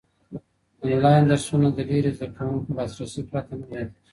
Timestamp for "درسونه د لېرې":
1.29-2.11